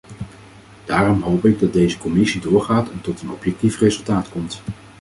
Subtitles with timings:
[0.85, 4.61] Daarom hoop ik dat deze commissie doorgaat en tot een objectief resultaat komt.